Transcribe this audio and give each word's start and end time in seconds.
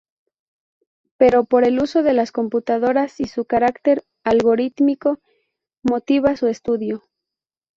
Pero 1.17 1.43
por 1.45 1.63
el 1.63 1.79
uso 1.79 2.01
de 2.01 2.13
las 2.13 2.31
computadoras 2.31 3.19
y 3.19 3.25
su 3.27 3.45
carácter 3.45 4.03
algorítmico, 4.23 5.19
motiva 5.83 6.35
su 6.35 6.47
estudio. 6.47 7.03